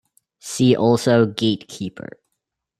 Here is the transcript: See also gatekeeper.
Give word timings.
See 0.39 0.75
also 0.75 1.27
gatekeeper. 1.27 2.17